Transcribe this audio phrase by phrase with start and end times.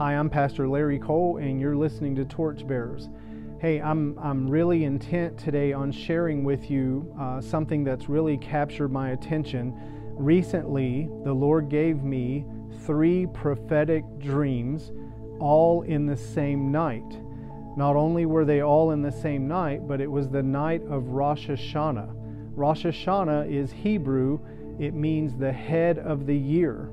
[0.00, 3.10] Hi, I'm Pastor Larry Cole, and you're listening to Torchbearers.
[3.60, 8.88] Hey, I'm, I'm really intent today on sharing with you uh, something that's really captured
[8.88, 9.78] my attention.
[10.16, 12.46] Recently, the Lord gave me
[12.86, 14.90] three prophetic dreams,
[15.38, 17.18] all in the same night.
[17.76, 21.08] Not only were they all in the same night, but it was the night of
[21.08, 22.08] Rosh Hashanah.
[22.56, 24.40] Rosh Hashanah is Hebrew,
[24.78, 26.90] it means the head of the year.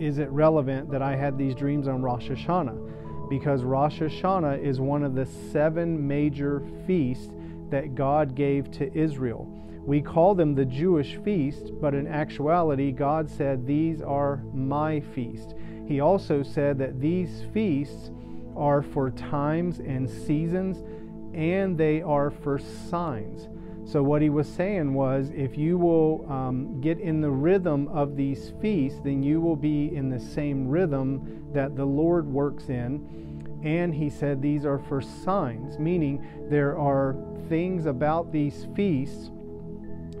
[0.00, 3.28] is it relevant that I had these dreams on Rosh Hashanah?
[3.30, 7.30] Because Rosh Hashanah is one of the seven major feasts
[7.70, 9.48] that God gave to Israel.
[9.84, 15.54] We call them the Jewish feast, but in actuality, God said, These are my feast.
[15.86, 18.10] He also said that these feasts
[18.56, 20.84] are for times and seasons,
[21.34, 23.48] and they are for signs.
[23.90, 28.14] So, what he was saying was, if you will um, get in the rhythm of
[28.14, 33.29] these feasts, then you will be in the same rhythm that the Lord works in
[33.62, 37.16] and he said these are for signs, meaning there are
[37.48, 39.30] things about these feasts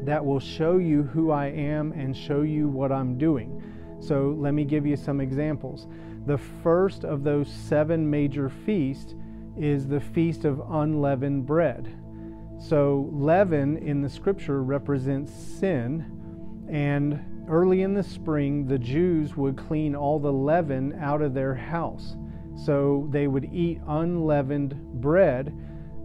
[0.02, 3.62] that will show you who I am and show you what I'm doing.
[4.00, 5.86] So let me give you some examples.
[6.26, 9.14] The first of those seven major feasts
[9.58, 11.96] is the Feast of Unleavened Bread.
[12.58, 16.04] So, leaven in the scripture represents sin,
[16.68, 21.54] and early in the spring, the Jews would clean all the leaven out of their
[21.54, 22.16] house.
[22.64, 25.56] So they would eat unleavened bread,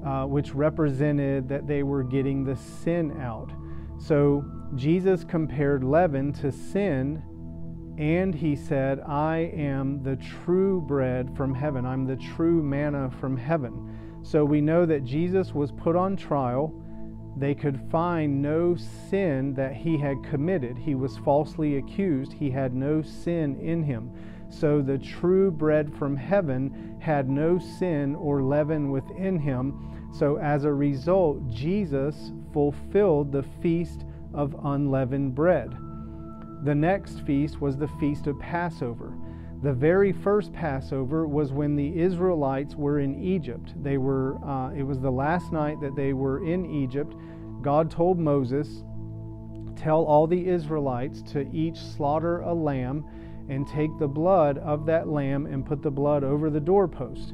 [0.05, 3.51] uh, which represented that they were getting the sin out.
[3.97, 7.23] So Jesus compared leaven to sin,
[7.97, 11.85] and he said, I am the true bread from heaven.
[11.85, 14.21] I'm the true manna from heaven.
[14.23, 16.73] So we know that Jesus was put on trial.
[17.37, 18.75] They could find no
[19.09, 20.77] sin that he had committed.
[20.77, 22.33] He was falsely accused.
[22.33, 24.11] He had no sin in him.
[24.59, 30.09] So the true bread from heaven had no sin or leaven within him.
[30.13, 35.75] So as a result, Jesus fulfilled the feast of unleavened bread.
[36.63, 39.13] The next feast was the feast of Passover.
[39.61, 43.73] The very first Passover was when the Israelites were in Egypt.
[43.83, 47.13] They were uh, it was the last night that they were in Egypt.
[47.61, 48.83] God told Moses,
[49.75, 53.05] "Tell all the Israelites to each slaughter a lamb
[53.49, 57.33] and take the blood of that lamb and put the blood over the doorpost.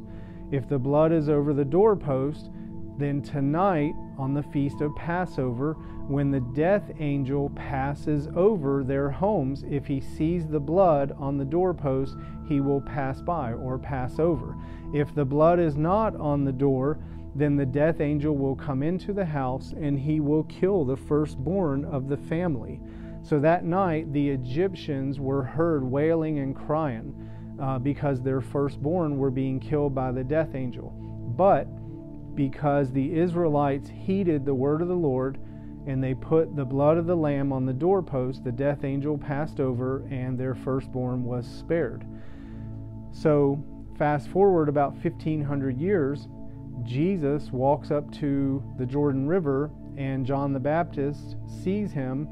[0.52, 2.50] If the blood is over the doorpost,
[2.98, 5.74] then tonight on the feast of Passover,
[6.08, 11.46] when the death angel passes over their homes, if he sees the blood on the
[11.46, 12.18] doorpost,
[12.48, 14.56] he will pass by or pass over.
[14.94, 17.00] If the blood is not on the door,
[17.34, 21.86] then the death angel will come into the house and he will kill the firstborn
[21.86, 22.82] of the family.
[23.24, 27.14] So that night, the Egyptians were heard wailing and crying
[27.62, 30.90] uh, because their firstborn were being killed by the death angel.
[31.38, 31.68] But
[32.36, 35.38] because the Israelites heeded the word of the Lord
[35.88, 39.60] and they put the blood of the lamb on the doorpost, the death angel passed
[39.60, 42.06] over and their firstborn was spared.
[43.12, 43.64] So,
[43.98, 46.28] fast forward about 1500 years,
[46.84, 52.28] Jesus walks up to the Jordan River and John the Baptist sees him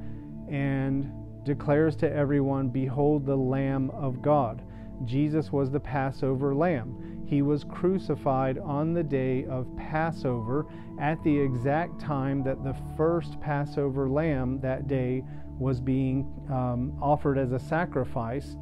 [0.50, 1.12] and
[1.44, 4.62] declares to everyone, Behold the Lamb of God.
[5.06, 7.24] Jesus was the Passover lamb.
[7.26, 10.66] He was crucified on the day of Passover
[11.00, 15.24] at the exact time that the first Passover lamb that day
[15.58, 18.58] was being um, offered as a sacrifice.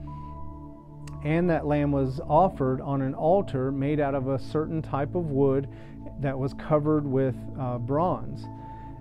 [1.23, 5.31] And that lamb was offered on an altar made out of a certain type of
[5.31, 5.67] wood
[6.19, 8.45] that was covered with uh, bronze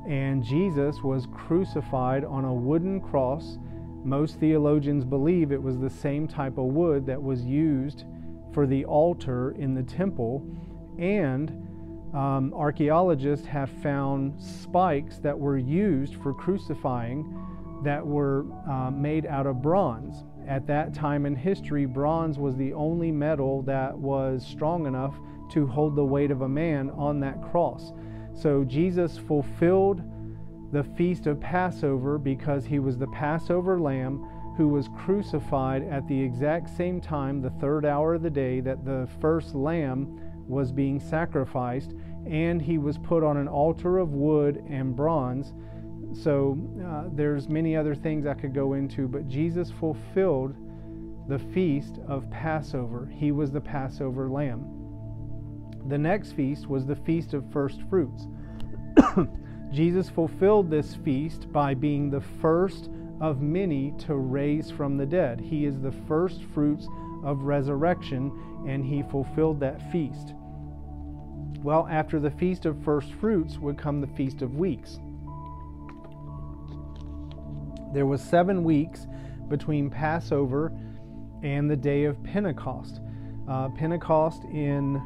[0.06, 3.58] and Jesus was crucified on a wooden cross.
[4.04, 8.04] Most theologians believe it was the same type of wood that was used
[8.52, 10.46] for the altar in the temple,
[10.98, 11.50] and
[12.14, 17.36] um, archaeologists have found spikes that were used for crucifying
[17.82, 20.24] that were uh, made out of bronze.
[20.46, 25.14] At that time in history, bronze was the only metal that was strong enough
[25.50, 27.92] to hold the weight of a man on that cross.
[28.36, 30.02] So Jesus fulfilled
[30.72, 34.18] the feast of Passover because he was the Passover lamb
[34.56, 38.84] who was crucified at the exact same time, the third hour of the day, that
[38.84, 41.92] the first lamb was being sacrificed,
[42.26, 45.52] and he was put on an altar of wood and bronze
[46.14, 50.54] so uh, there's many other things I could go into, but Jesus fulfilled
[51.28, 53.10] the feast of Passover.
[53.12, 54.64] He was the Passover lamb.
[55.88, 58.26] The next feast was the feast of first fruits.
[59.72, 62.90] Jesus fulfilled this feast by being the first
[63.20, 65.40] of many to raise from the dead.
[65.40, 66.88] He is the first fruits
[67.24, 68.32] of resurrection,
[68.66, 70.34] and he fulfilled that feast.
[71.62, 74.98] Well, after the feast of first fruits would come the feast of weeks.
[77.92, 79.06] There was 7 weeks
[79.48, 80.72] between Passover
[81.42, 83.00] and the day of Pentecost.
[83.48, 85.00] Uh, Pentecost in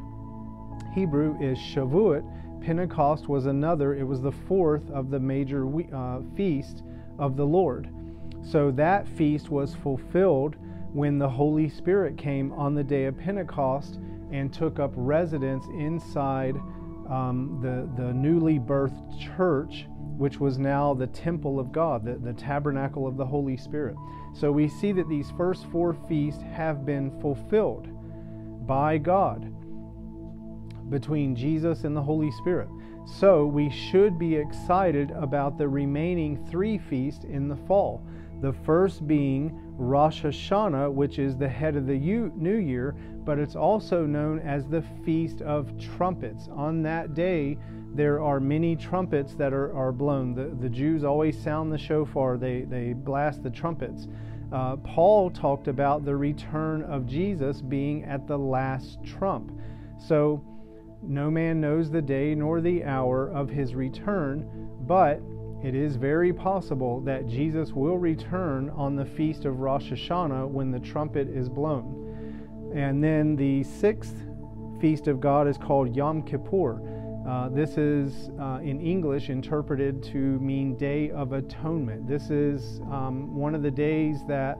[0.93, 2.61] Hebrew is Shavuot.
[2.61, 6.83] Pentecost was another, it was the fourth of the major uh, feast
[7.17, 7.89] of the Lord.
[8.43, 10.55] So that feast was fulfilled
[10.93, 13.99] when the Holy Spirit came on the day of Pentecost
[14.31, 16.55] and took up residence inside
[17.09, 19.85] um, the, the newly birthed church,
[20.17, 23.95] which was now the temple of God, the, the tabernacle of the Holy Spirit.
[24.33, 27.87] So we see that these first four feasts have been fulfilled
[28.67, 29.50] by God
[30.91, 32.69] between Jesus and the Holy Spirit.
[33.05, 38.05] So we should be excited about the remaining three feasts in the fall.
[38.41, 43.55] The first being Rosh Hashanah, which is the head of the new year, but it's
[43.55, 46.47] also known as the Feast of Trumpets.
[46.49, 47.57] On that day,
[47.93, 50.33] there are many trumpets that are, are blown.
[50.33, 54.07] The, the Jews always sound the shofar, they, they blast the trumpets.
[54.51, 59.51] Uh, Paul talked about the return of Jesus being at the last trump.
[59.97, 60.43] So,
[61.01, 65.21] no man knows the day nor the hour of his return, but
[65.63, 70.71] it is very possible that Jesus will return on the feast of Rosh Hashanah when
[70.71, 72.71] the trumpet is blown.
[72.73, 74.15] And then the sixth
[74.79, 76.81] feast of God is called Yom Kippur.
[77.27, 82.07] Uh, this is uh, in English interpreted to mean Day of Atonement.
[82.07, 84.57] This is um, one of the days that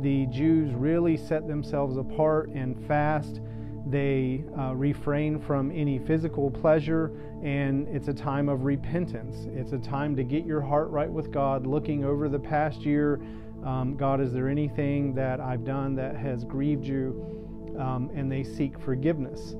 [0.00, 3.40] the Jews really set themselves apart and fast
[3.86, 7.10] they uh, refrain from any physical pleasure,
[7.42, 9.46] and it's a time of repentance.
[9.54, 13.20] It's a time to get your heart right with God, looking over the past year.
[13.64, 17.76] Um, God, is there anything that I've done that has grieved you?
[17.78, 19.54] Um, and they seek forgiveness.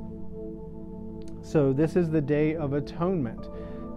[1.41, 3.49] So, this is the Day of Atonement.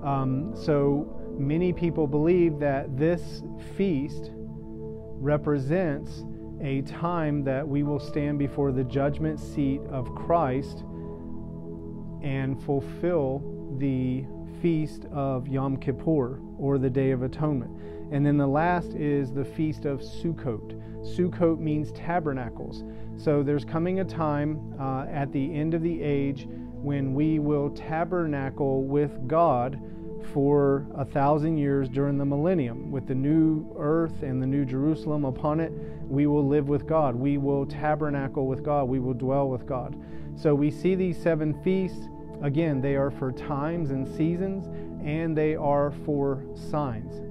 [0.04, 3.44] Um, so, many people believe that this
[3.76, 6.24] feast represents
[6.62, 10.84] a time that we will stand before the judgment seat of Christ
[12.22, 13.44] and fulfill
[13.78, 14.26] the
[14.62, 17.72] feast of Yom Kippur or the Day of Atonement.
[18.12, 20.82] And then the last is the feast of Sukkot.
[21.04, 22.84] Sukkot means tabernacles.
[23.18, 26.48] So there's coming a time uh, at the end of the age
[26.86, 29.82] when we will tabernacle with God
[30.34, 32.92] for a thousand years during the millennium.
[32.92, 35.72] With the new earth and the new Jerusalem upon it,
[36.08, 37.16] we will live with God.
[37.16, 38.86] We will tabernacle with God.
[38.86, 39.96] We will dwell with God.
[40.36, 42.10] So we see these seven feasts.
[42.42, 44.68] Again, they are for times and seasons,
[45.06, 47.22] and they are for signs.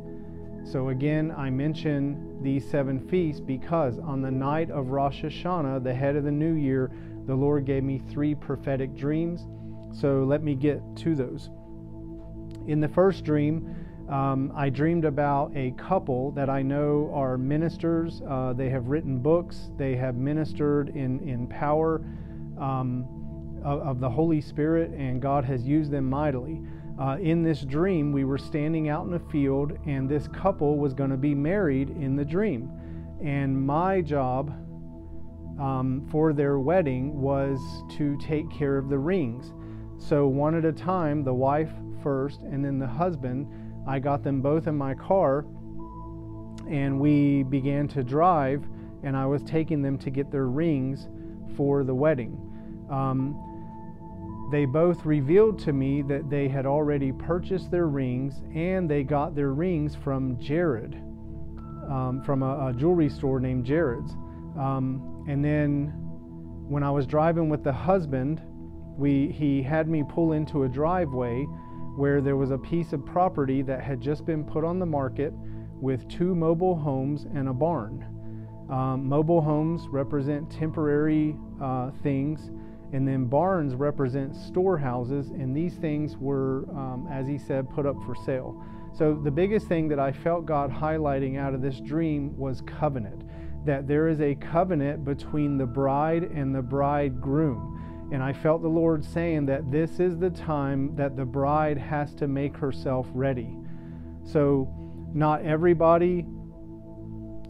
[0.71, 5.95] So again, I mention these seven feasts because on the night of Rosh Hashanah, the
[5.95, 6.91] head of the new year,
[7.27, 9.47] the Lord gave me three prophetic dreams.
[9.93, 11.51] So let me get to those.
[12.67, 13.75] In the first dream,
[14.09, 18.23] um, I dreamed about a couple that I know are ministers.
[18.29, 22.05] Uh, they have written books, they have ministered in, in power
[22.59, 23.07] um,
[23.65, 26.61] of, of, the Holy Spirit, and God has used them mightily.
[27.01, 30.95] Uh, in this dream, we were standing out in a field, and this couple was
[30.95, 32.71] going to be married in the dream.
[33.23, 34.51] And my job
[35.59, 37.59] um, for their wedding was
[37.97, 39.53] to take care of the rings.
[39.99, 41.71] So, one at a time, the wife
[42.05, 43.49] first, and then the husband.
[43.87, 45.45] I got them both in my car,
[46.71, 48.65] and we began to drive,
[49.03, 51.09] and I was taking them to get their rings
[51.57, 52.39] for the wedding.
[52.91, 53.41] Um,
[54.51, 59.35] they both revealed to me that they had already purchased their rings and they got
[59.35, 60.95] their rings from Jared,
[61.91, 64.13] um, from a, a, jewelry store named Jared's.
[64.59, 65.93] Um, and then
[66.69, 68.43] when I was driving with the husband,
[68.97, 71.47] we, he had me pull into a driveway
[71.97, 75.33] where there was a piece of property that had just been put on the market
[75.81, 78.05] with two mobile homes and a barn.
[78.71, 82.51] Um, mobile homes represent temporary uh, things,
[82.93, 87.97] and then barns represent storehouses, and these things were, um, as he said, put up
[88.07, 88.63] for sale.
[88.97, 93.25] So, the biggest thing that I felt God highlighting out of this dream was covenant
[93.65, 97.74] that there is a covenant between the bride and the bridegroom.
[98.15, 102.15] And I felt the Lord saying that this is the time that the bride has
[102.15, 103.57] to make herself ready.
[104.23, 104.73] So
[105.13, 106.25] not everybody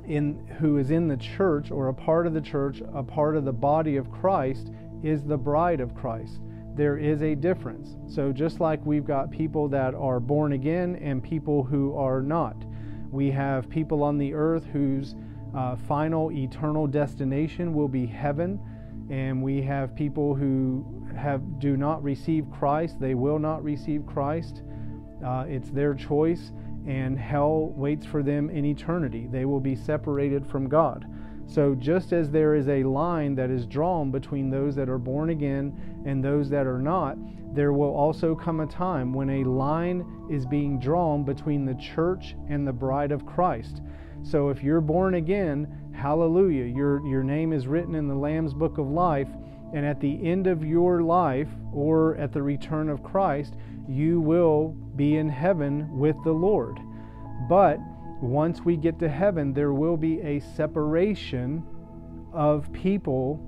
[0.06, 3.44] in who is in the church or a part of the church, a part of
[3.44, 4.71] the body of Christ,
[5.02, 6.40] is the bride of Christ.
[6.75, 7.97] There is a difference.
[8.06, 12.56] So, just like we've got people that are born again and people who are not,
[13.11, 15.14] we have people on the earth whose
[15.54, 18.59] uh, final eternal destination will be heaven,
[19.11, 22.99] and we have people who have do not receive Christ.
[23.00, 24.62] They will not receive Christ.
[25.25, 26.52] Uh, it's their choice
[26.87, 29.26] and hell waits for them in eternity.
[29.30, 31.06] They will be separated from God.
[31.46, 35.30] So, just as there is a line that is drawn between those that are born
[35.30, 37.16] again and those that are not,
[37.54, 42.34] there will also come a time when a line is being drawn between the church
[42.49, 43.82] and the bride of Christ.
[44.23, 48.78] So, if you're born again, hallelujah, your, your name is written in the Lamb's book
[48.78, 49.28] of life,
[49.72, 53.54] and at the end of your life or at the return of Christ,
[53.88, 56.78] you will be in heaven with the Lord.
[57.48, 57.78] But
[58.20, 61.64] once we get to heaven, there will be a separation
[62.32, 63.40] of people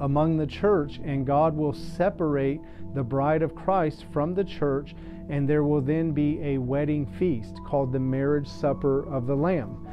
[0.00, 2.60] among the church, and God will separate
[2.94, 4.94] the bride of Christ from the church,
[5.28, 9.86] and there will then be a wedding feast called the marriage supper of the Lamb.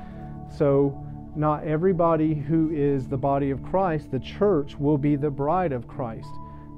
[0.55, 1.03] So,
[1.37, 5.87] not everybody who is the body of Christ, the church, will be the bride of
[5.87, 6.29] Christ.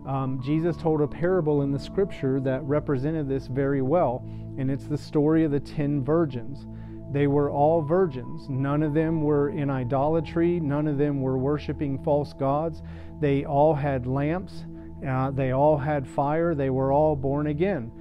[0.05, 4.25] Um, Jesus told a parable in the scripture that represented this very well,
[4.57, 6.65] and it's the story of the ten virgins.
[7.11, 8.47] They were all virgins.
[8.49, 12.81] None of them were in idolatry, none of them were worshiping false gods.
[13.19, 14.65] They all had lamps,
[15.07, 17.91] uh, they all had fire, they were all born again.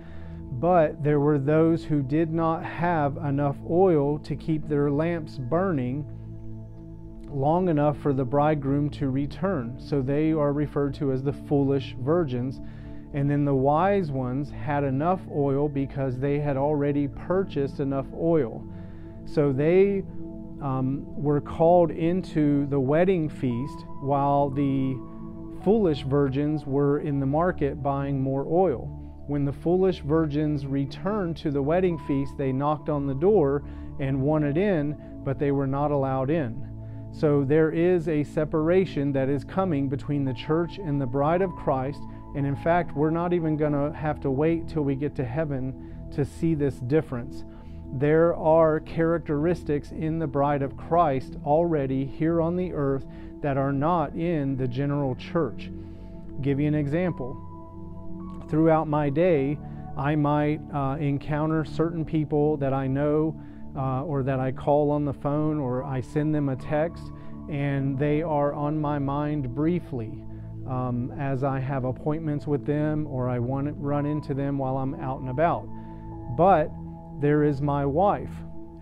[0.52, 6.06] But there were those who did not have enough oil to keep their lamps burning
[7.30, 9.76] long enough for the bridegroom to return.
[9.78, 12.60] So they are referred to as the foolish virgins.
[13.14, 18.62] And then the wise ones had enough oil because they had already purchased enough oil.
[19.24, 20.04] So they
[20.60, 24.98] um, were called into the wedding feast while the
[25.64, 28.86] foolish virgins were in the market buying more oil.
[29.26, 33.62] When the foolish virgins returned to the wedding feast, they knocked on the door
[34.00, 36.67] and wanted in, but they were not allowed in.
[37.18, 41.50] So there is a separation that is coming between the church and the bride of
[41.56, 42.00] Christ.
[42.36, 45.24] And in fact, we're not even going to have to wait till we get to
[45.24, 47.42] heaven to see this difference.
[47.94, 53.04] There are characteristics in the bride of Christ already here on the earth
[53.40, 55.72] that are not in the general church.
[56.30, 57.36] I'll give you an example.
[58.48, 59.58] Throughout my day,
[59.96, 63.34] I might uh, encounter certain people that I know
[63.78, 67.12] uh, or that I call on the phone or I send them a text,
[67.48, 70.24] and they are on my mind briefly
[70.68, 74.76] um, as I have appointments with them or I want to run into them while
[74.76, 75.68] I'm out and about.
[76.36, 76.70] But
[77.20, 78.30] there is my wife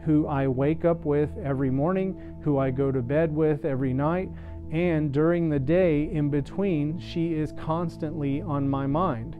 [0.04, 4.30] who I wake up with every morning, who I go to bed with every night,
[4.72, 9.36] and during the day in between, she is constantly on my mind.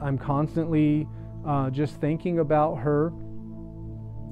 [0.00, 1.06] I'm constantly
[1.46, 3.12] uh, just thinking about her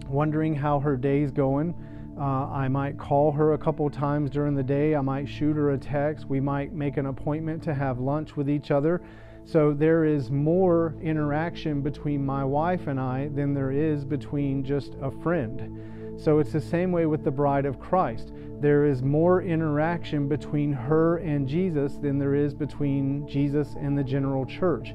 [0.08, 1.74] wondering how her day's going.
[2.18, 4.94] Uh, I might call her a couple times during the day.
[4.94, 6.26] I might shoot her a text.
[6.26, 9.00] We might make an appointment to have lunch with each other.
[9.44, 14.94] So there is more interaction between my wife and I than there is between just
[15.00, 16.20] a friend.
[16.20, 18.32] So it's the same way with the bride of Christ.
[18.60, 24.04] There is more interaction between her and Jesus than there is between Jesus and the
[24.04, 24.90] general church.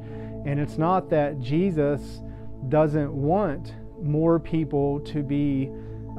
[0.46, 2.22] And it's not that Jesus
[2.70, 5.70] doesn't want more people to be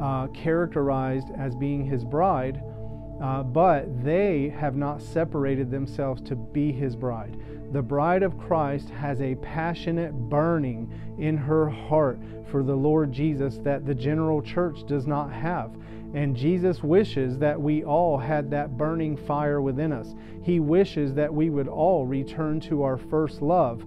[0.01, 2.63] uh, characterized as being his bride,
[3.21, 7.37] uh, but they have not separated themselves to be his bride.
[7.73, 12.19] The bride of Christ has a passionate burning in her heart
[12.51, 15.77] for the Lord Jesus that the general church does not have.
[16.15, 20.15] And Jesus wishes that we all had that burning fire within us.
[20.43, 23.85] He wishes that we would all return to our first love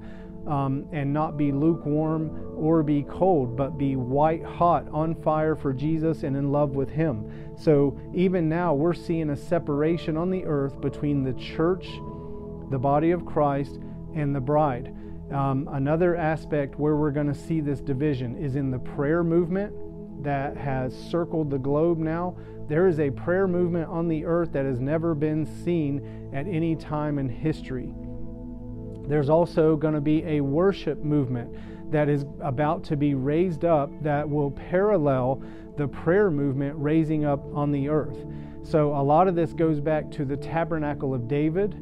[0.47, 5.73] um, and not be lukewarm or be cold, but be white hot, on fire for
[5.73, 7.55] Jesus and in love with Him.
[7.57, 11.87] So even now, we're seeing a separation on the earth between the church,
[12.69, 13.79] the body of Christ,
[14.15, 14.95] and the bride.
[15.31, 19.73] Um, another aspect where we're going to see this division is in the prayer movement
[20.23, 22.35] that has circled the globe now.
[22.67, 26.75] There is a prayer movement on the earth that has never been seen at any
[26.75, 27.93] time in history.
[29.07, 33.89] There's also going to be a worship movement that is about to be raised up
[34.01, 35.43] that will parallel
[35.77, 38.17] the prayer movement raising up on the earth.
[38.63, 41.75] So, a lot of this goes back to the tabernacle of David,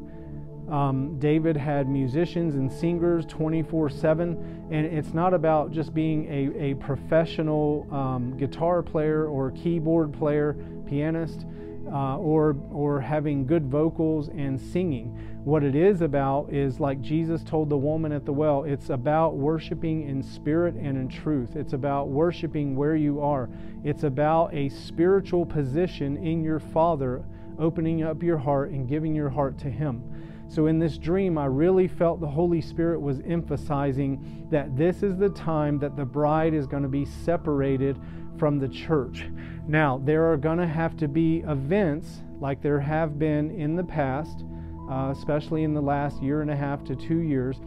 [0.70, 6.70] Um, David had musicians and singers 24 7, and it's not about just being a,
[6.70, 11.44] a professional um, guitar player or keyboard player, pianist,
[11.92, 15.16] uh, or, or having good vocals and singing.
[15.44, 19.36] What it is about is like Jesus told the woman at the well, it's about
[19.36, 21.56] worshiping in spirit and in truth.
[21.56, 23.48] It's about worshiping where you are.
[23.82, 27.24] It's about a spiritual position in your Father,
[27.58, 30.02] opening up your heart and giving your heart to Him.
[30.50, 35.16] So, in this dream, I really felt the Holy Spirit was emphasizing that this is
[35.16, 37.96] the time that the bride is going to be separated
[38.40, 39.26] from the church.
[39.68, 43.84] Now, there are going to have to be events like there have been in the
[43.84, 44.44] past,
[44.90, 47.60] uh, especially in the last year and a half to two years.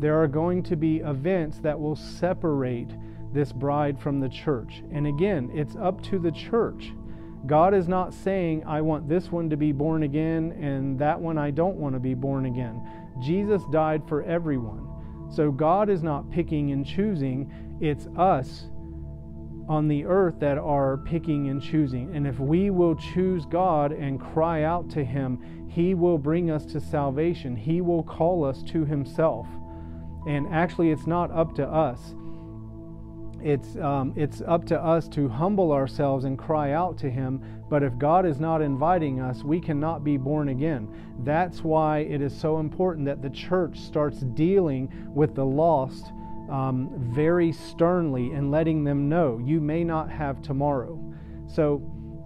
[0.00, 2.90] There are going to be events that will separate
[3.32, 4.82] this bride from the church.
[4.92, 6.92] And again, it's up to the church.
[7.46, 11.38] God is not saying, I want this one to be born again and that one
[11.38, 12.82] I don't want to be born again.
[13.22, 14.84] Jesus died for everyone.
[15.30, 18.66] So God is not picking and choosing, it's us
[19.68, 22.14] on the earth that are picking and choosing.
[22.16, 26.64] And if we will choose God and cry out to Him, He will bring us
[26.66, 27.54] to salvation.
[27.54, 29.46] He will call us to Himself.
[30.26, 32.14] And actually, it's not up to us.
[33.40, 37.42] It's, um, it's up to us to humble ourselves and cry out to Him.
[37.68, 40.88] But if God is not inviting us, we cannot be born again.
[41.24, 46.12] That's why it is so important that the church starts dealing with the lost
[46.48, 50.98] um, very sternly and letting them know you may not have tomorrow.
[51.46, 51.82] So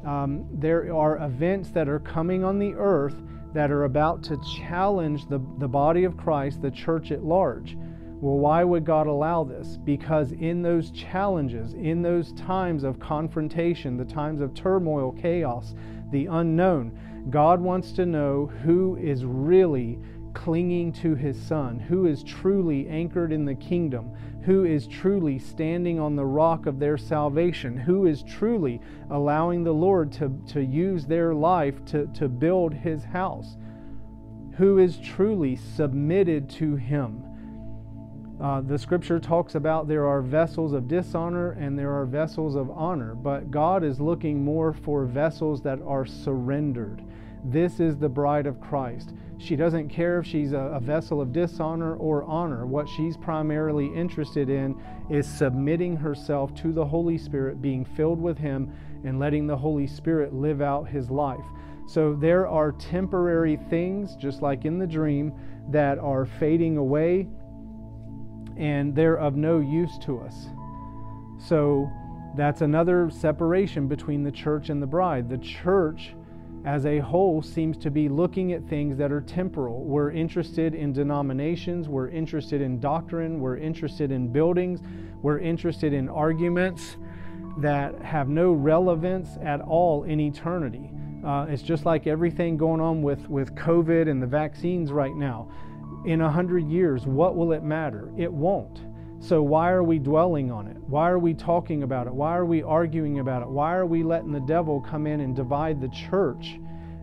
[0.07, 3.17] um, there are events that are coming on the earth
[3.55, 7.77] that are about to challenge the, the body of Christ, the church at large.
[8.21, 9.77] Well, why would God allow this?
[9.85, 15.75] Because in those challenges, in those times of confrontation, the times of turmoil, chaos,
[16.13, 19.99] the unknown, God wants to know who is really
[20.35, 24.11] clinging to his Son, who is truly anchored in the kingdom,
[24.45, 29.75] who is truly standing on the rock of their salvation, who is truly allowing the
[29.75, 33.57] Lord to, to use their life to, to build his house,
[34.57, 37.25] who is truly submitted to him.
[38.41, 42.71] Uh, the scripture talks about there are vessels of dishonor and there are vessels of
[42.71, 47.05] honor, but God is looking more for vessels that are surrendered.
[47.45, 49.13] This is the bride of Christ.
[49.39, 52.67] She doesn't care if she's a, vessel of dishonor or honor.
[52.67, 58.39] What she's primarily interested in is submitting herself to the Holy Spirit, being filled with
[58.39, 58.73] Him,
[59.05, 61.45] and letting the Holy Spirit live out His life.
[61.89, 65.33] So there are temporary things, just like in the dream,
[65.71, 67.27] that are fading away
[68.57, 70.47] and they're of no use to us.
[71.39, 71.91] So
[72.37, 75.29] that's another separation between the church and the bride.
[75.29, 76.15] The church
[76.65, 79.85] as a whole seems to be looking at things that are temporal.
[79.85, 84.81] We're interested in denominations, we're interested in doctrine, we're interested in buildings,
[85.23, 86.97] we're interested in arguments
[87.59, 90.91] that have no relevance at all in eternity.
[91.25, 95.49] Uh, it's just like everything going on with, with COVID and the vaccines right now
[96.05, 98.11] in a hundred years, what will it matter?
[98.17, 98.81] It won't.
[99.23, 100.77] So, why are we dwelling on it?
[100.79, 102.13] Why are we talking about it?
[102.13, 103.49] Why are we arguing about it?
[103.49, 106.59] Why are we letting the devil come in and divide the church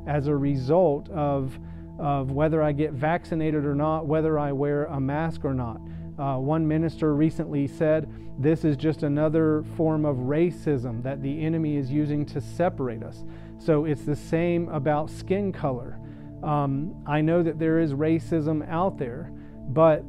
[0.05, 1.57] as a result of,
[1.97, 5.79] of whether I get vaccinated or not, whether I wear a mask or not?
[6.19, 11.77] Uh, one minister recently said this is just another form of racism that the enemy
[11.77, 13.23] is using to separate us.
[13.59, 15.97] So, it's the same about skin color.
[16.43, 19.31] Um, I know that there is racism out there,
[19.69, 20.03] but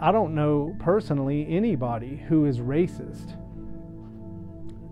[0.00, 3.36] I don't know personally anybody who is racist.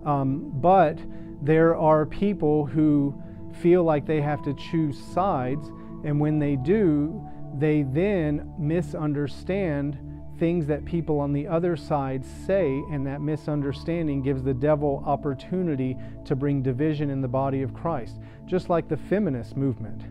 [0.05, 0.99] Um, but
[1.41, 3.21] there are people who
[3.61, 5.69] feel like they have to choose sides,
[6.03, 7.21] and when they do,
[7.57, 9.97] they then misunderstand
[10.39, 15.97] things that people on the other side say, and that misunderstanding gives the devil opportunity
[16.25, 20.03] to bring division in the body of Christ, just like the feminist movement.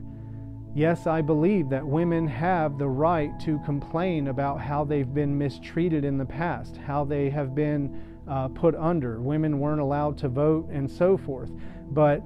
[0.77, 6.05] Yes, I believe that women have the right to complain about how they've been mistreated
[6.05, 9.19] in the past, how they have been uh, put under.
[9.19, 11.51] Women weren't allowed to vote and so forth.
[11.93, 12.23] But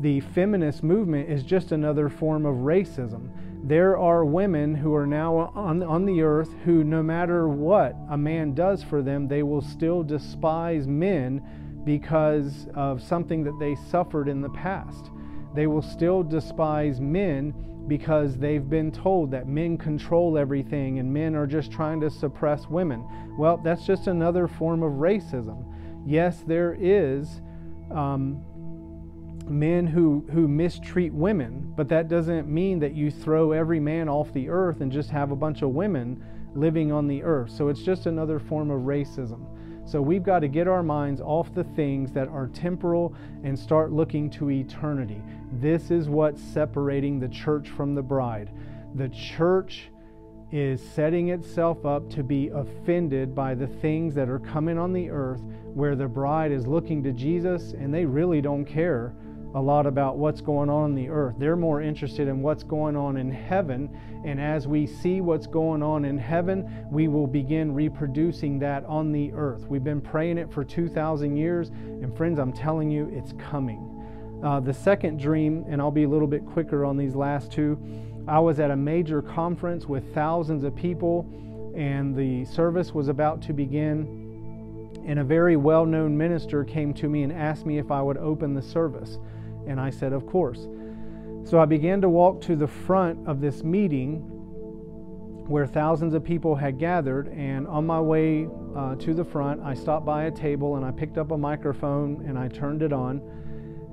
[0.00, 3.28] the feminist movement is just another form of racism.
[3.68, 8.16] There are women who are now on, on the earth who, no matter what a
[8.16, 11.42] man does for them, they will still despise men
[11.84, 15.10] because of something that they suffered in the past.
[15.54, 17.52] They will still despise men
[17.86, 22.68] because they've been told that men control everything and men are just trying to suppress
[22.68, 23.04] women.
[23.38, 25.64] Well, that's just another form of racism.
[26.06, 27.40] Yes, there is
[27.90, 28.42] um,
[29.46, 34.32] men who, who mistreat women, but that doesn't mean that you throw every man off
[34.32, 36.22] the earth and just have a bunch of women
[36.54, 37.50] living on the earth.
[37.50, 39.46] So it's just another form of racism.
[39.90, 43.90] So we've got to get our minds off the things that are temporal and start
[43.90, 45.20] looking to eternity.
[45.54, 48.52] This is what's separating the church from the bride.
[48.94, 49.90] The church
[50.52, 55.10] is setting itself up to be offended by the things that are coming on the
[55.10, 55.42] earth
[55.74, 59.12] where the bride is looking to Jesus and they really don't care
[59.54, 61.34] a lot about what's going on in the earth.
[61.38, 63.90] They're more interested in what's going on in heaven.
[64.24, 69.10] And as we see what's going on in heaven, we will begin reproducing that on
[69.10, 69.66] the earth.
[69.66, 71.70] We've been praying it for 2,000 years.
[71.70, 73.86] And friends, I'm telling you, it's coming.
[74.44, 77.78] Uh, the second dream, and I'll be a little bit quicker on these last two,
[78.28, 81.28] I was at a major conference with thousands of people,
[81.76, 85.00] and the service was about to begin.
[85.06, 88.18] And a very well known minister came to me and asked me if I would
[88.18, 89.18] open the service.
[89.70, 90.66] And I said, Of course.
[91.44, 94.16] So I began to walk to the front of this meeting
[95.46, 97.28] where thousands of people had gathered.
[97.28, 100.90] And on my way uh, to the front, I stopped by a table and I
[100.90, 103.22] picked up a microphone and I turned it on.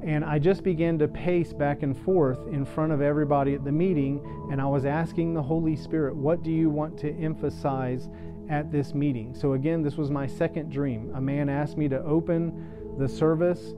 [0.04, 3.72] And I just began to pace back and forth in front of everybody at the
[3.72, 4.22] meeting.
[4.52, 8.10] And I was asking the Holy Spirit, What do you want to emphasize
[8.50, 9.36] at this meeting?
[9.36, 11.12] So, again, this was my second dream.
[11.16, 13.74] A man asked me to open the service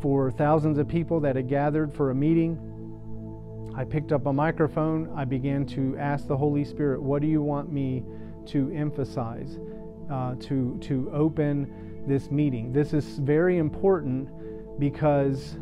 [0.00, 2.58] for thousands of people that had gathered for a meeting.
[3.76, 5.12] I picked up a microphone.
[5.16, 8.04] I began to ask the Holy Spirit, What do you want me
[8.46, 9.58] to emphasize
[10.10, 12.72] uh, to, to open this meeting?
[12.72, 14.28] This is very important
[14.78, 15.56] because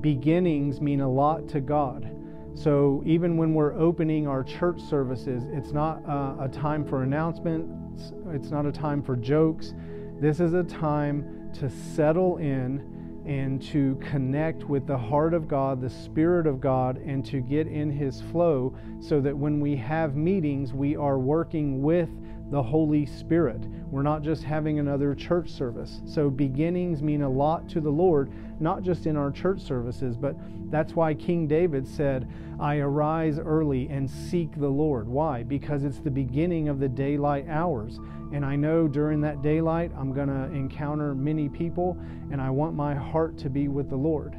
[0.00, 2.08] beginnings mean a lot to God.
[2.54, 8.12] So even when we're opening our church services, it's not uh, a time for announcements,
[8.28, 9.74] it's not a time for jokes.
[10.20, 12.91] This is a time to settle in
[13.26, 17.66] and to connect with the heart of God, the Spirit of God, and to get
[17.66, 22.08] in His flow so that when we have meetings, we are working with
[22.50, 23.60] the Holy Spirit.
[23.90, 26.02] We're not just having another church service.
[26.04, 28.30] So, beginnings mean a lot to the Lord,
[28.60, 30.36] not just in our church services, but
[30.70, 32.28] that's why King David said,
[32.60, 35.08] I arise early and seek the Lord.
[35.08, 35.42] Why?
[35.42, 37.98] Because it's the beginning of the daylight hours.
[38.32, 41.98] And I know during that daylight, I'm going to encounter many people,
[42.30, 44.36] and I want my heart to be with the Lord.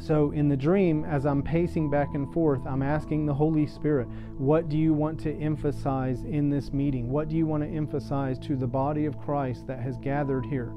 [0.00, 4.08] So, in the dream, as I'm pacing back and forth, I'm asking the Holy Spirit,
[4.38, 7.10] What do you want to emphasize in this meeting?
[7.10, 10.72] What do you want to emphasize to the body of Christ that has gathered here?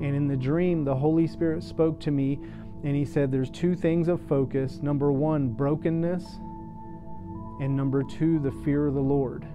[0.00, 2.38] And in the dream, the Holy Spirit spoke to me,
[2.84, 4.80] and He said, There's two things of focus.
[4.82, 6.24] Number one, brokenness,
[7.60, 9.46] and number two, the fear of the Lord.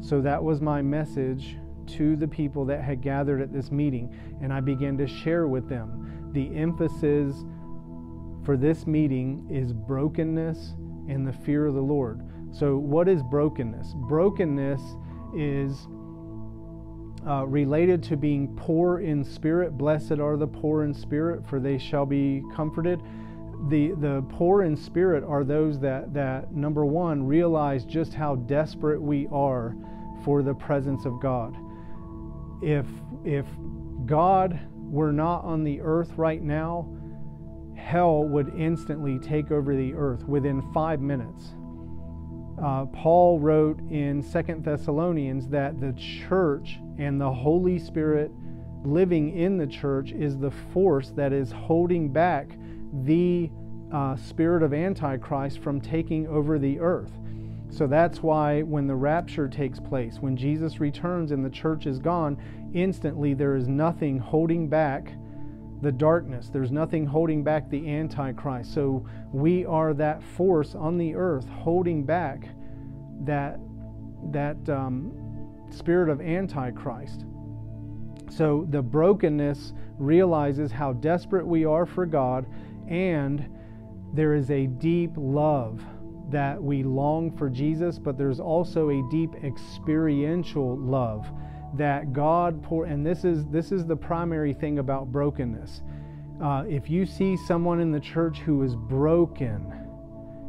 [0.00, 1.56] So that was my message
[1.88, 5.68] to the people that had gathered at this meeting, and I began to share with
[5.68, 6.30] them.
[6.32, 7.34] The emphasis
[8.44, 10.74] for this meeting is brokenness
[11.08, 12.22] and the fear of the Lord.
[12.52, 13.94] So, what is brokenness?
[14.08, 14.80] Brokenness
[15.34, 15.86] is
[17.26, 19.76] uh, related to being poor in spirit.
[19.76, 23.02] Blessed are the poor in spirit, for they shall be comforted.
[23.66, 29.02] The, the poor in spirit are those that, that, number one, realize just how desperate
[29.02, 29.74] we are
[30.24, 31.56] for the presence of God.
[32.62, 32.86] If,
[33.24, 33.46] if
[34.06, 36.88] God were not on the earth right now,
[37.76, 41.54] hell would instantly take over the earth within five minutes.
[42.62, 48.30] Uh, Paul wrote in Second Thessalonians that the church and the Holy Spirit
[48.84, 52.48] living in the church is the force that is holding back
[53.04, 53.50] the
[53.92, 57.12] uh, spirit of Antichrist from taking over the earth.
[57.70, 61.98] So that's why when the rapture takes place, when Jesus returns and the church is
[61.98, 62.38] gone,
[62.72, 65.12] instantly there is nothing holding back
[65.82, 66.48] the darkness.
[66.48, 68.72] There's nothing holding back the Antichrist.
[68.72, 72.48] So we are that force on the earth holding back
[73.24, 73.60] that,
[74.32, 75.12] that um,
[75.70, 77.26] spirit of Antichrist.
[78.30, 82.46] So the brokenness realizes how desperate we are for God,
[82.88, 83.48] and
[84.12, 85.82] there is a deep love
[86.30, 91.26] that we long for Jesus, but there's also a deep experiential love
[91.74, 95.82] that God pour and this is this is the primary thing about brokenness.
[96.42, 99.72] Uh, if you see someone in the church who is broken,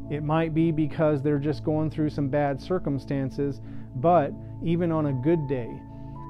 [0.09, 3.61] it might be because they're just going through some bad circumstances,
[3.95, 4.31] but
[4.63, 5.69] even on a good day,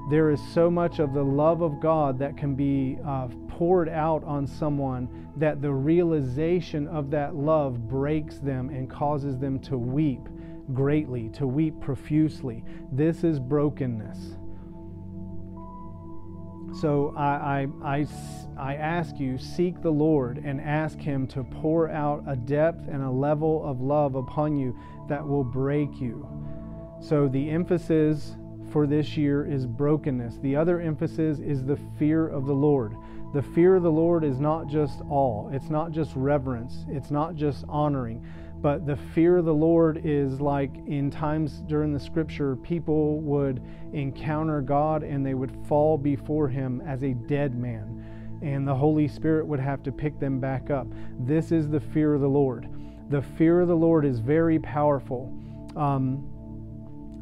[0.09, 3.27] there is so much of the love of God that can be uh,
[3.59, 9.59] poured out on someone that the realization of that love breaks them and causes them
[9.59, 10.21] to weep
[10.73, 12.63] greatly, to weep profusely.
[12.93, 14.37] This is brokenness.
[16.79, 18.07] So I, I, I,
[18.57, 23.03] I ask you, seek the Lord and ask Him to pour out a depth and
[23.03, 24.73] a level of love upon you
[25.09, 26.25] that will break you.
[27.01, 28.37] So the emphasis
[28.71, 30.37] for this year is brokenness.
[30.37, 32.95] The other emphasis is the fear of the Lord.
[33.31, 37.35] The fear of the Lord is not just all, it's not just reverence, it's not
[37.35, 38.25] just honoring,
[38.61, 43.61] but the fear of the Lord is like in times during the scripture, people would
[43.93, 48.03] encounter God and they would fall before Him as a dead man,
[48.41, 50.87] and the Holy Spirit would have to pick them back up.
[51.19, 52.67] This is the fear of the Lord.
[53.09, 55.31] The fear of the Lord is very powerful.
[55.75, 56.25] Um,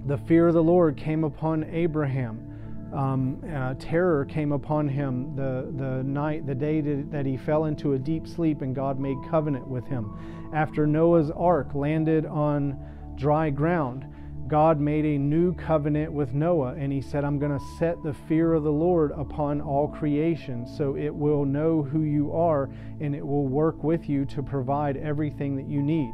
[0.06, 2.47] the fear of the Lord came upon Abraham
[2.94, 7.94] um, uh, terror came upon him the, the night, the day that he fell into
[7.94, 10.50] a deep sleep and God made covenant with him.
[10.54, 12.80] After Noah's ark landed on
[13.16, 14.06] dry ground,
[14.48, 18.14] God made a new covenant with Noah and he said, I'm going to set the
[18.14, 22.70] fear of the Lord upon all creation so it will know who you are
[23.02, 26.14] and it will work with you to provide everything that you need.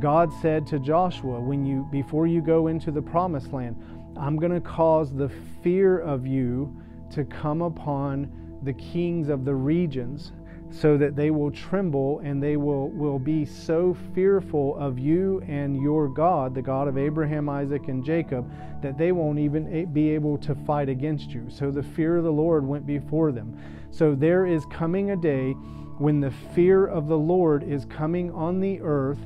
[0.00, 3.76] God said to Joshua, when you before you go into the promised land,
[4.20, 5.30] I'm going to cause the
[5.62, 6.76] fear of you
[7.12, 8.30] to come upon
[8.62, 10.32] the kings of the regions
[10.70, 15.80] so that they will tremble and they will, will be so fearful of you and
[15.82, 18.48] your God, the God of Abraham, Isaac, and Jacob,
[18.82, 21.46] that they won't even be able to fight against you.
[21.48, 23.58] So the fear of the Lord went before them.
[23.90, 25.52] So there is coming a day
[25.98, 29.18] when the fear of the Lord is coming on the earth,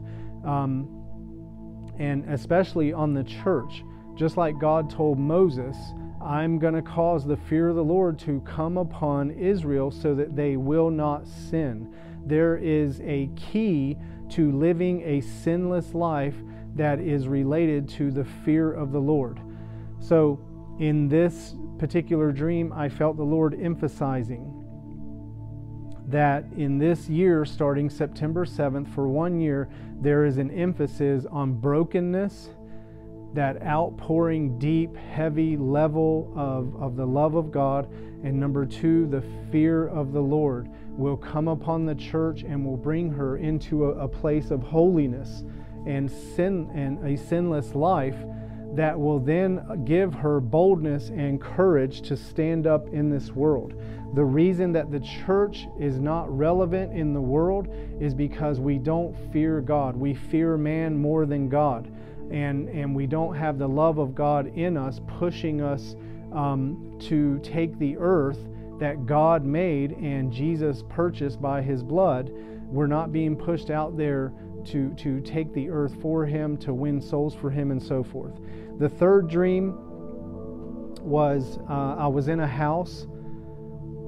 [0.45, 0.89] um,
[1.99, 3.83] and especially on the church.
[4.15, 5.77] Just like God told Moses,
[6.23, 10.37] I'm going to cause the fear of the Lord to come upon Israel so that
[10.37, 11.93] they will not sin.
[12.25, 13.97] There is a key
[14.31, 16.35] to living a sinless life
[16.77, 19.41] that is related to the fear of the Lord.
[20.01, 20.41] So,
[20.79, 24.65] in this particular dream, I felt the Lord emphasizing
[26.09, 29.69] that in this year, starting September 7th, for one year,
[30.01, 32.51] there is an emphasis on brokenness
[33.35, 37.91] that outpouring, deep, heavy level of, of the love of God.
[38.23, 42.77] And number two, the fear of the Lord will come upon the church and will
[42.77, 45.43] bring her into a, a place of holiness
[45.87, 48.17] and sin and a sinless life
[48.75, 53.75] that will then give her boldness and courage to stand up in this world.
[54.15, 57.69] The reason that the church is not relevant in the world
[58.01, 59.97] is because we don't fear God.
[59.97, 61.91] We fear man more than God
[62.35, 65.95] and, and we don't have the love of God in us pushing us
[66.33, 68.39] um, to take the earth
[68.81, 72.33] that God made and Jesus purchased by his blood,
[72.67, 74.33] we're not being pushed out there
[74.65, 78.33] to, to take the earth for him, to win souls for him, and so forth.
[78.79, 79.79] The third dream
[81.03, 83.07] was uh, I was in a house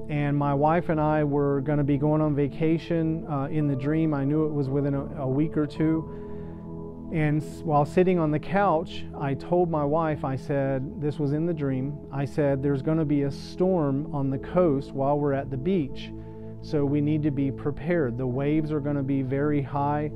[0.09, 3.25] and my wife and I were going to be going on vacation.
[3.29, 6.26] Uh, in the dream, I knew it was within a, a week or two.
[7.13, 11.45] And while sitting on the couch, I told my wife, I said, this was in
[11.45, 15.33] the dream, I said, there's going to be a storm on the coast while we're
[15.33, 16.11] at the beach.
[16.61, 18.17] So we need to be prepared.
[18.17, 20.11] The waves are going to be very high.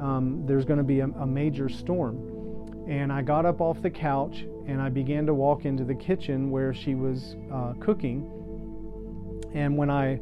[0.00, 2.86] Um, there's going to be a, a major storm.
[2.88, 6.50] And I got up off the couch and I began to walk into the kitchen
[6.50, 8.30] where she was uh, cooking.
[9.54, 10.20] And when I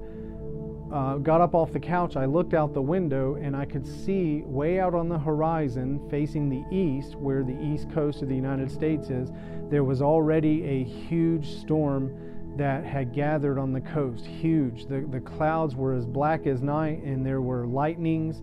[0.93, 4.43] uh, got up off the couch, I looked out the window and I could see
[4.47, 8.71] way out on the horizon, facing the east, where the east coast of the United
[8.71, 9.31] States is,
[9.69, 14.25] there was already a huge storm that had gathered on the coast.
[14.25, 14.87] Huge.
[14.87, 18.43] The, the clouds were as black as night and there were lightnings.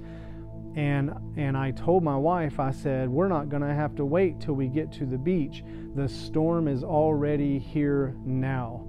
[0.75, 4.41] And, and I told my wife, I said, we're not going to have to wait
[4.41, 5.63] till we get to the beach.
[5.95, 8.82] The storm is already here now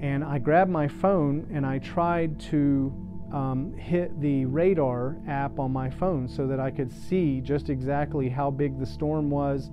[0.00, 2.92] and I grabbed my phone and I tried to
[3.32, 8.28] um, hit the radar app on my phone so that I could see just exactly
[8.28, 9.70] how big the storm was,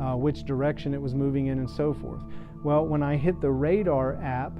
[0.00, 2.22] uh, which direction it was moving in, and so forth.
[2.64, 4.52] Well, when I hit the radar app,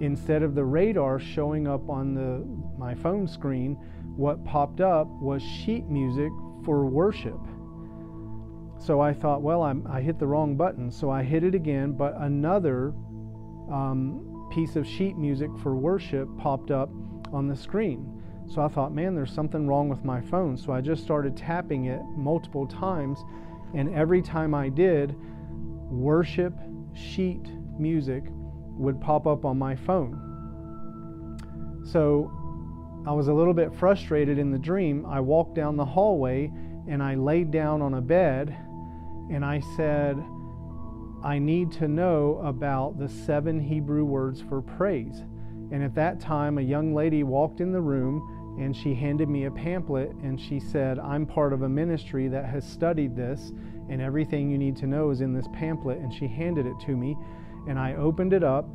[0.00, 2.44] instead of the radar showing up on the
[2.78, 3.74] my phone screen,
[4.16, 6.32] what popped up was sheet music
[6.64, 7.38] for worship.
[8.78, 10.90] So I thought, well, I'm, i hit the wrong button.
[10.90, 12.94] So I hit it again, but another
[13.70, 16.88] um, piece of sheet music for worship popped up
[17.30, 18.22] on the screen.
[18.48, 20.56] So I thought, man, there's something wrong with my phone.
[20.56, 23.18] So I just started tapping it multiple times.
[23.74, 25.14] And every time I did,
[25.90, 26.54] worship
[26.94, 27.46] sheet
[27.78, 28.24] music
[28.78, 30.22] would pop up on my phone.
[31.84, 32.32] So
[33.06, 35.04] I was a little bit frustrated in the dream.
[35.04, 36.50] I walked down the hallway
[36.88, 38.56] and I laid down on a bed
[39.30, 40.16] and I said,
[41.26, 45.24] I need to know about the seven Hebrew words for praise.
[45.72, 49.46] And at that time, a young lady walked in the room and she handed me
[49.46, 53.50] a pamphlet and she said, I'm part of a ministry that has studied this,
[53.88, 55.98] and everything you need to know is in this pamphlet.
[55.98, 57.16] And she handed it to me,
[57.68, 58.68] and I opened it up.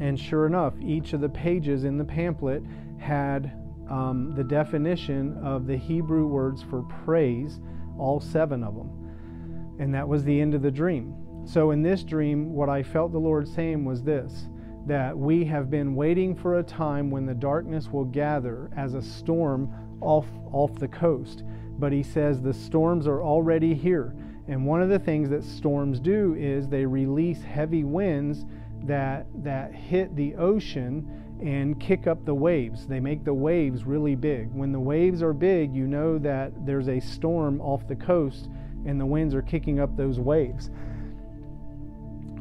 [0.00, 2.62] And sure enough, each of the pages in the pamphlet
[2.98, 3.58] had
[3.90, 7.58] um, the definition of the Hebrew words for praise,
[7.98, 9.76] all seven of them.
[9.78, 11.21] And that was the end of the dream.
[11.44, 14.48] So, in this dream, what I felt the Lord saying was this
[14.86, 19.02] that we have been waiting for a time when the darkness will gather as a
[19.02, 21.44] storm off, off the coast.
[21.78, 24.14] But He says the storms are already here.
[24.48, 28.44] And one of the things that storms do is they release heavy winds
[28.84, 31.08] that, that hit the ocean
[31.40, 32.86] and kick up the waves.
[32.86, 34.52] They make the waves really big.
[34.52, 38.48] When the waves are big, you know that there's a storm off the coast
[38.84, 40.70] and the winds are kicking up those waves.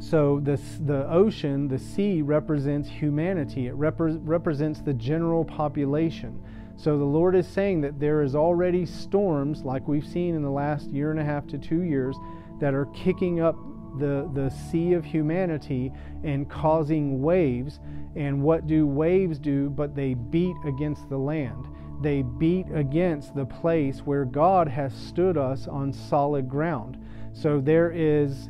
[0.01, 3.67] So this, the ocean, the sea represents humanity.
[3.67, 6.43] It repre- represents the general population.
[6.75, 10.49] So the Lord is saying that there is already storms, like we've seen in the
[10.49, 12.15] last year and a half to two years,
[12.59, 13.55] that are kicking up
[13.99, 15.91] the, the sea of humanity
[16.23, 17.79] and causing waves.
[18.15, 19.69] And what do waves do?
[19.69, 21.67] But they beat against the land.
[22.01, 26.97] They beat against the place where God has stood us on solid ground.
[27.33, 28.49] So there is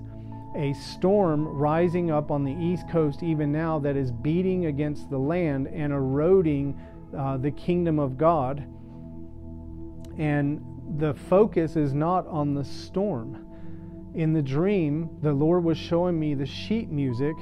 [0.55, 5.17] a storm rising up on the east coast even now that is beating against the
[5.17, 6.79] land and eroding
[7.17, 8.65] uh, the kingdom of God.
[10.17, 10.61] And
[10.97, 13.47] the focus is not on the storm.
[14.13, 17.35] In the dream, the Lord was showing me the sheet music,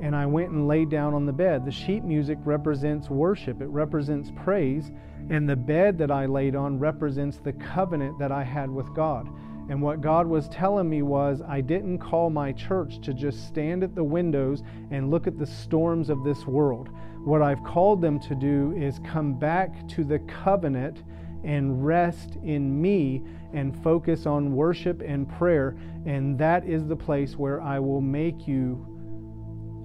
[0.00, 1.64] and I went and laid down on the bed.
[1.64, 4.90] The sheet music represents worship, it represents praise,
[5.30, 9.28] and the bed that I laid on represents the covenant that I had with God.
[9.68, 13.82] And what God was telling me was, I didn't call my church to just stand
[13.82, 16.88] at the windows and look at the storms of this world.
[17.24, 21.02] What I've called them to do is come back to the covenant
[21.42, 25.76] and rest in me and focus on worship and prayer.
[26.06, 28.86] And that is the place where I will make you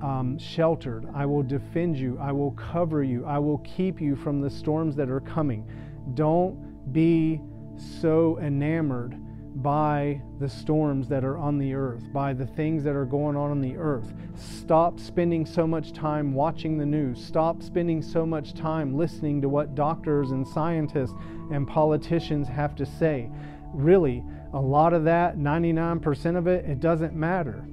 [0.03, 1.07] um, sheltered.
[1.15, 2.17] I will defend you.
[2.19, 3.25] I will cover you.
[3.25, 5.67] I will keep you from the storms that are coming.
[6.13, 7.41] Don't be
[7.77, 9.15] so enamored
[9.55, 13.51] by the storms that are on the earth, by the things that are going on
[13.51, 14.13] on the earth.
[14.35, 17.23] Stop spending so much time watching the news.
[17.23, 21.15] Stop spending so much time listening to what doctors and scientists
[21.51, 23.29] and politicians have to say.
[23.73, 27.65] Really, a lot of that, 99% of it, it doesn't matter.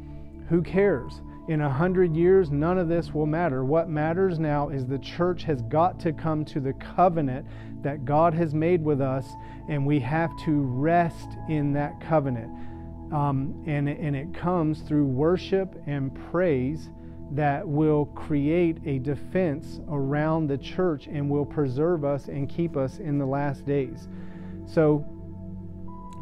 [0.48, 1.20] Who cares?
[1.48, 3.64] In a hundred years, none of this will matter.
[3.64, 7.46] What matters now is the church has got to come to the covenant
[7.82, 9.26] that God has made with us,
[9.66, 12.52] and we have to rest in that covenant.
[13.12, 16.90] Um, and, and it comes through worship and praise
[17.30, 22.98] that will create a defense around the church and will preserve us and keep us
[22.98, 24.06] in the last days.
[24.66, 25.02] So,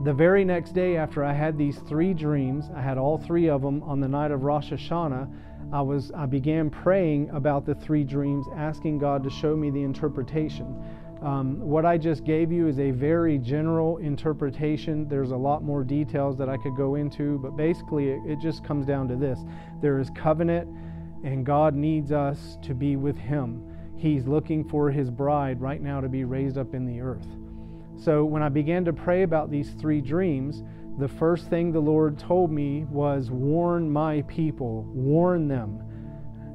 [0.05, 3.63] the very next day after I had these three dreams, I had all three of
[3.63, 5.29] them on the night of Rosh Hashanah.
[5.73, 9.83] I was I began praying about the three dreams, asking God to show me the
[9.83, 10.77] interpretation.
[11.23, 15.09] Um, what I just gave you is a very general interpretation.
[15.09, 18.63] There's a lot more details that I could go into, but basically it, it just
[18.65, 19.41] comes down to this
[19.81, 20.69] there is covenant,
[21.25, 23.65] and God needs us to be with Him.
[23.97, 27.27] He's looking for His bride right now to be raised up in the earth.
[27.97, 30.63] So when I began to pray about these three dreams,
[30.99, 35.83] the first thing the Lord told me was, Warn my people, warn them.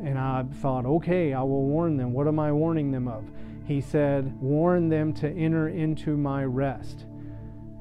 [0.03, 2.13] And I thought, okay, I will warn them.
[2.13, 3.23] What am I warning them of?
[3.71, 7.05] he said, Warn them to enter into my rest.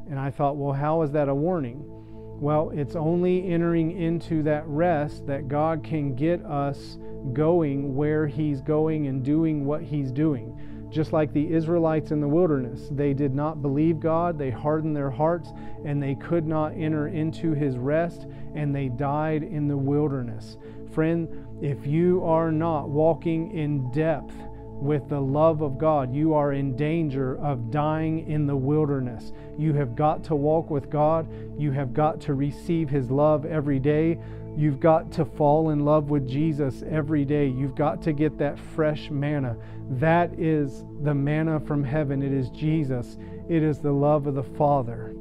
[0.08, 1.82] And I thought, well, how is that a warning?
[1.86, 6.98] Well, it's only entering into that rest that God can get us
[7.32, 10.58] going where He's going and doing what He's doing.
[10.90, 15.10] Just like the Israelites in the wilderness, they did not believe God, they hardened their
[15.10, 15.52] hearts,
[15.84, 20.56] and they could not enter into His rest, and they died in the wilderness.
[20.92, 21.28] Friend,
[21.62, 24.34] if you are not walking in depth,
[24.80, 29.32] with the love of God, you are in danger of dying in the wilderness.
[29.58, 31.28] You have got to walk with God.
[31.58, 34.18] You have got to receive His love every day.
[34.56, 37.46] You've got to fall in love with Jesus every day.
[37.46, 39.56] You've got to get that fresh manna.
[39.90, 42.22] That is the manna from heaven.
[42.22, 43.18] It is Jesus,
[43.48, 45.14] it is the love of the Father.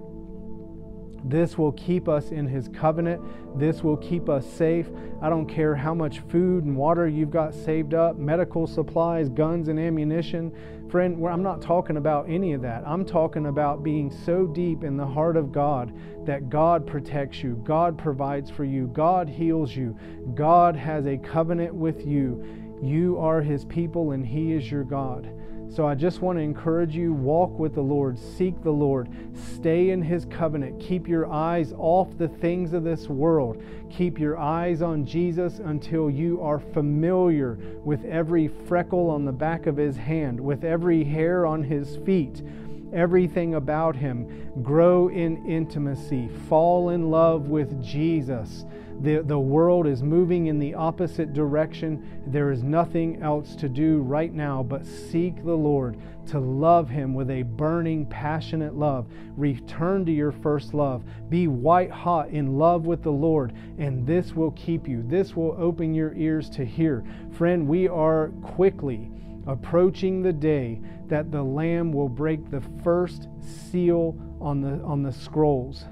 [1.26, 3.22] This will keep us in His covenant.
[3.60, 4.88] This will keep us safe.
[5.22, 9.68] I don't care how much food and water you've got saved up, medical supplies, guns
[9.68, 10.54] and ammunition.
[10.90, 12.84] Friend, I'm not talking about any of that.
[12.86, 15.94] I'm talking about being so deep in the heart of God
[16.26, 19.98] that God protects you, God provides for you, God heals you,
[20.36, 22.69] God has a covenant with you.
[22.82, 25.30] You are His people and He is your God.
[25.72, 29.08] So I just want to encourage you walk with the Lord, seek the Lord,
[29.56, 33.62] stay in His covenant, keep your eyes off the things of this world,
[33.92, 39.68] keep your eyes on Jesus until you are familiar with every freckle on the back
[39.68, 42.42] of His hand, with every hair on His feet
[42.94, 44.52] everything about him.
[44.64, 46.28] Grow in intimacy.
[46.48, 48.66] Fall in love with Jesus.
[49.02, 52.22] The, the world is moving in the opposite direction.
[52.28, 55.98] There is nothing else to do right now but seek the Lord,
[56.28, 59.08] to love Him with a burning, passionate love.
[59.38, 61.04] Return to your first love.
[61.30, 65.02] Be white hot in love with the Lord, and this will keep you.
[65.08, 67.04] This will open your ears to hear.
[67.32, 69.10] Friend, we are quickly
[69.48, 75.14] approaching the day that the Lamb will break the first seal on the, on the
[75.14, 75.86] scrolls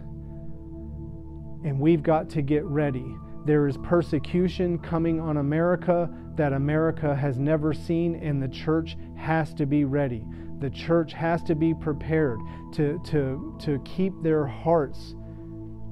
[1.67, 3.17] and we've got to get ready.
[3.43, 9.53] There is persecution coming on America that America has never seen, and the church has
[9.55, 10.23] to be ready.
[10.59, 12.39] The church has to be prepared
[12.75, 15.13] to, to, to keep their hearts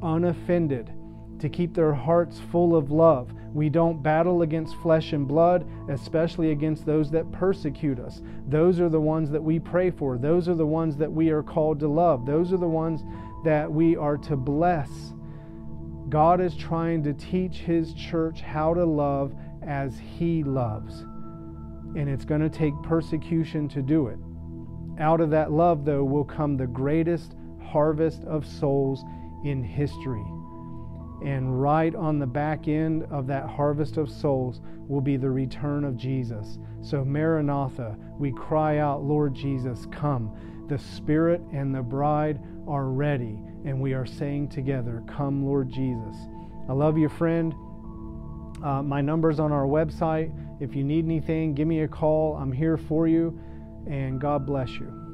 [0.01, 0.93] unoffended,
[1.39, 3.33] to keep their hearts full of love.
[3.53, 8.21] We don't battle against flesh and blood, especially against those that persecute us.
[8.47, 10.17] Those are the ones that we pray for.
[10.17, 12.25] Those are the ones that we are called to love.
[12.25, 13.03] Those are the ones
[13.43, 15.13] that we are to bless
[16.09, 19.33] God is trying to teach His church how to love
[19.65, 21.01] as He loves.
[21.95, 24.19] And it's going to take persecution to do it.
[24.99, 29.03] Out of that love, though, will come the greatest harvest of souls
[29.43, 30.23] in history.
[31.25, 35.83] And right on the back end of that harvest of souls will be the return
[35.83, 36.59] of Jesus.
[36.81, 40.31] So, Maranatha, we cry out, Lord Jesus, come.
[40.67, 46.15] The Spirit and the bride are ready and we are saying together, Come, Lord Jesus.
[46.69, 47.53] I love you, friend.
[48.63, 50.31] Uh, my number's on our website.
[50.59, 52.35] If you need anything, give me a call.
[52.35, 53.39] I'm here for you,
[53.87, 55.04] and God bless you.